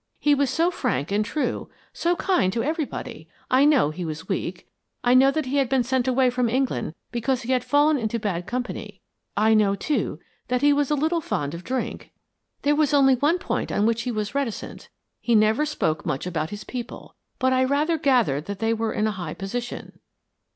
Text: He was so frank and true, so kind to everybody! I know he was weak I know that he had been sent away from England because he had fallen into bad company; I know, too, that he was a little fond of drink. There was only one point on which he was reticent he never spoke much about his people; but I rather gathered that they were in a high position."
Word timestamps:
He 0.17 0.33
was 0.33 0.49
so 0.49 0.71
frank 0.71 1.11
and 1.11 1.23
true, 1.23 1.69
so 1.93 2.15
kind 2.15 2.51
to 2.53 2.63
everybody! 2.63 3.27
I 3.51 3.65
know 3.65 3.91
he 3.91 4.03
was 4.03 4.27
weak 4.27 4.67
I 5.03 5.13
know 5.13 5.29
that 5.29 5.45
he 5.45 5.57
had 5.57 5.69
been 5.69 5.83
sent 5.83 6.07
away 6.07 6.31
from 6.31 6.49
England 6.49 6.95
because 7.11 7.43
he 7.43 7.51
had 7.51 7.63
fallen 7.63 7.99
into 7.99 8.17
bad 8.17 8.47
company; 8.47 8.99
I 9.37 9.53
know, 9.53 9.75
too, 9.75 10.19
that 10.47 10.63
he 10.63 10.73
was 10.73 10.89
a 10.89 10.95
little 10.95 11.21
fond 11.21 11.53
of 11.53 11.63
drink. 11.63 12.13
There 12.63 12.75
was 12.75 12.95
only 12.95 13.13
one 13.13 13.37
point 13.37 13.71
on 13.71 13.85
which 13.85 14.01
he 14.01 14.11
was 14.11 14.33
reticent 14.33 14.89
he 15.19 15.35
never 15.35 15.67
spoke 15.67 16.03
much 16.03 16.25
about 16.25 16.49
his 16.49 16.63
people; 16.63 17.15
but 17.37 17.53
I 17.53 17.63
rather 17.63 17.99
gathered 17.99 18.45
that 18.45 18.57
they 18.57 18.73
were 18.73 18.93
in 18.93 19.05
a 19.05 19.11
high 19.11 19.35
position." 19.35 19.99